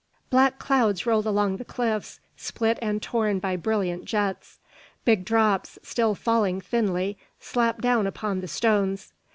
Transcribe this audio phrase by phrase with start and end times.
[0.31, 4.57] Black clouds rolled along the cliffs, split and torn by brilliant jets.
[5.05, 9.13] Big drops, still falling thinly, slapped down upon the stones.